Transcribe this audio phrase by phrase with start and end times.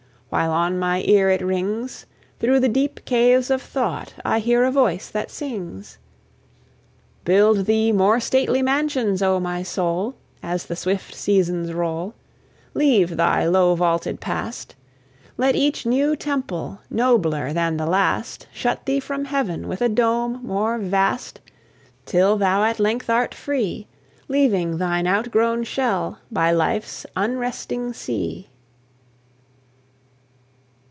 [0.31, 2.05] While on mine ear it rings,
[2.39, 5.97] Through the deep caves of thought I hear a voice that sings:
[7.25, 12.13] Build thee more stately mansions, O my soul, As the swift seasons roll!
[12.73, 14.73] Leave thy low vaulted past!
[15.37, 20.39] Let each new temple, nobler than the last, Shut thee from heaven with a dome
[20.41, 21.41] more vast,
[22.05, 23.85] Till thou at length art free,
[24.29, 28.47] Leaving thine outgrown shell by life's unresting sea!